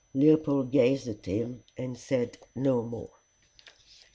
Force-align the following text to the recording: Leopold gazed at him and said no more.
Leopold 0.15 0.71
gazed 0.71 1.07
at 1.07 1.27
him 1.27 1.63
and 1.77 1.95
said 1.95 2.35
no 2.55 2.81
more. 2.81 3.11